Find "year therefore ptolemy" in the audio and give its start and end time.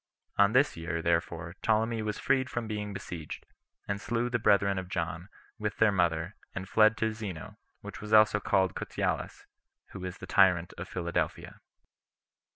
0.75-2.01